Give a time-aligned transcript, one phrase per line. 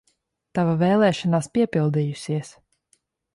[0.59, 2.51] Tava vēlēšanās piepildījusies!